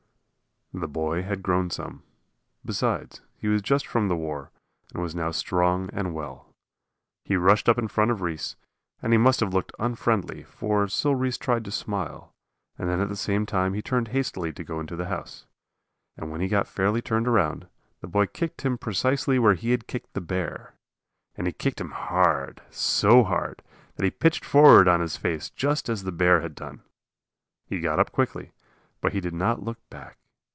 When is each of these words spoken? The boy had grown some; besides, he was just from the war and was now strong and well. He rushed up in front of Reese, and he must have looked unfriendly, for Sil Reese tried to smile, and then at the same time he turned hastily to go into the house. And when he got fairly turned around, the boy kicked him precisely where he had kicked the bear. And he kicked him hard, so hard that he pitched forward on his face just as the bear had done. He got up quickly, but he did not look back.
The 0.73 0.87
boy 0.87 1.21
had 1.23 1.43
grown 1.43 1.69
some; 1.69 2.01
besides, 2.63 3.19
he 3.35 3.49
was 3.49 3.61
just 3.61 3.85
from 3.85 4.07
the 4.07 4.15
war 4.15 4.51
and 4.93 5.03
was 5.03 5.13
now 5.13 5.29
strong 5.31 5.89
and 5.91 6.13
well. 6.13 6.47
He 7.25 7.35
rushed 7.35 7.67
up 7.67 7.77
in 7.77 7.89
front 7.89 8.09
of 8.09 8.21
Reese, 8.21 8.55
and 9.01 9.11
he 9.11 9.17
must 9.17 9.41
have 9.41 9.53
looked 9.53 9.73
unfriendly, 9.79 10.43
for 10.43 10.87
Sil 10.87 11.11
Reese 11.13 11.37
tried 11.37 11.65
to 11.65 11.71
smile, 11.71 12.31
and 12.77 12.87
then 12.87 13.01
at 13.01 13.09
the 13.09 13.17
same 13.17 13.45
time 13.45 13.73
he 13.73 13.81
turned 13.81 14.07
hastily 14.15 14.53
to 14.53 14.63
go 14.63 14.79
into 14.79 14.95
the 14.95 15.07
house. 15.07 15.45
And 16.15 16.31
when 16.31 16.39
he 16.39 16.47
got 16.47 16.67
fairly 16.69 17.01
turned 17.01 17.27
around, 17.27 17.67
the 17.99 18.07
boy 18.07 18.25
kicked 18.27 18.61
him 18.61 18.77
precisely 18.77 19.37
where 19.37 19.55
he 19.55 19.71
had 19.71 19.87
kicked 19.87 20.13
the 20.13 20.21
bear. 20.21 20.73
And 21.35 21.47
he 21.47 21.51
kicked 21.53 21.81
him 21.81 21.91
hard, 21.91 22.61
so 22.69 23.25
hard 23.25 23.61
that 23.97 24.05
he 24.05 24.09
pitched 24.09 24.45
forward 24.45 24.87
on 24.87 25.01
his 25.01 25.17
face 25.17 25.49
just 25.49 25.89
as 25.89 26.03
the 26.03 26.13
bear 26.13 26.39
had 26.39 26.55
done. 26.55 26.81
He 27.65 27.81
got 27.81 27.99
up 27.99 28.13
quickly, 28.13 28.53
but 29.01 29.11
he 29.11 29.19
did 29.19 29.33
not 29.33 29.61
look 29.61 29.77
back. 29.89 30.17